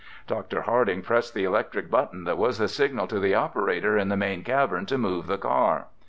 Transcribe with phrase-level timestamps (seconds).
[0.25, 0.61] Dr.
[0.61, 4.43] Harding pressed the electric button that was the signal to the operator in the main
[4.43, 5.89] cavern to move the car.